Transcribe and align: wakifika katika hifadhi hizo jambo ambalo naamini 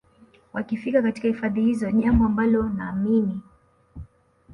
wakifika 0.53 1.01
katika 1.01 1.27
hifadhi 1.27 1.61
hizo 1.61 1.91
jambo 1.91 2.25
ambalo 2.25 2.69
naamini 2.69 3.41